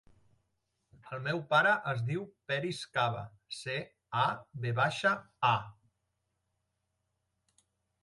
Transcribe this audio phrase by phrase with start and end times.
[1.11, 3.23] El meu pare es diu Peris Cava:
[3.59, 3.77] ce,
[4.25, 4.27] a,
[4.67, 5.15] ve baixa,
[5.55, 5.55] a.